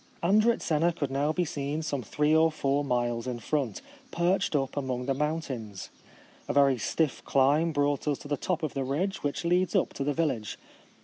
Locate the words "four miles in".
2.51-3.37